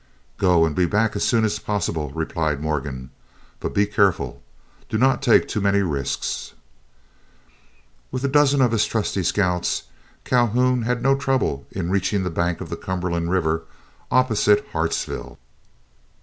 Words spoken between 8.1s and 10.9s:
a dozen of his trusty scouts, Calhoun